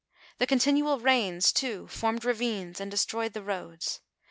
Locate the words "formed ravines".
1.87-2.81